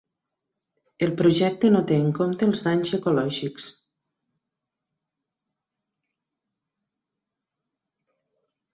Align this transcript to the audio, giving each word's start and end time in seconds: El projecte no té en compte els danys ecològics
El 1.07 1.11
projecte 1.19 1.69
no 1.75 1.81
té 1.91 1.97
en 2.05 2.07
compte 2.21 2.49
els 2.53 2.65
danys 2.69 2.95
ecològics 2.99 3.69